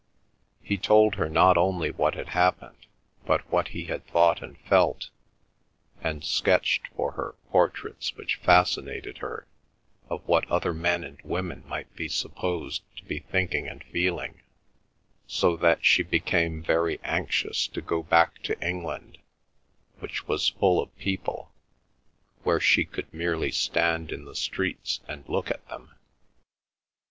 [0.63, 2.87] He told her not only what had happened,
[3.27, 5.11] but what he had thought and felt,
[6.01, 9.45] and sketched for her portraits which fascinated her
[10.09, 14.41] of what other men and women might be supposed to be thinking and feeling,
[15.27, 19.19] so that she became very anxious to go back to England,
[19.99, 21.51] which was full of people,
[22.41, 25.93] where she could merely stand in the streets and look at them.